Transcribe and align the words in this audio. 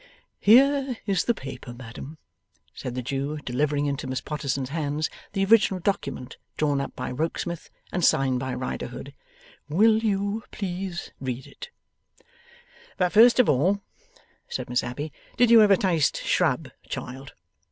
'Here 0.39 0.97
is 1.05 1.25
the 1.25 1.35
paper, 1.35 1.75
madam,' 1.75 2.17
said 2.73 2.95
the 2.95 3.03
Jew, 3.03 3.37
delivering 3.37 3.85
into 3.85 4.07
Miss 4.07 4.19
Potterson's 4.19 4.69
hands 4.69 5.11
the 5.33 5.45
original 5.45 5.79
document 5.79 6.37
drawn 6.57 6.81
up 6.81 6.95
by 6.95 7.11
Rokesmith, 7.11 7.69
and 7.91 8.03
signed 8.03 8.39
by 8.39 8.55
Riderhood. 8.55 9.13
'Will 9.69 9.99
you 9.99 10.43
please 10.49 11.05
to 11.05 11.11
read 11.25 11.45
it?' 11.45 11.69
'But 12.97 13.11
first 13.11 13.39
of 13.39 13.47
all,' 13.47 13.83
said 14.47 14.71
Miss 14.71 14.83
Abbey,' 14.83 15.13
did 15.37 15.51
you 15.51 15.61
ever 15.61 15.75
taste 15.75 16.17
shrub, 16.17 16.69
child? 16.89 17.33